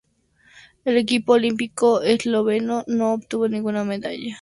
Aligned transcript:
El 0.83 0.97
equipo 0.97 1.33
olímpico 1.33 2.01
esloveno 2.01 2.83
no 2.87 3.13
obtuvo 3.13 3.47
ninguna 3.47 3.83
medalla 3.83 3.99
en 4.01 4.15
estos 4.15 4.23
Juegos. 4.29 4.39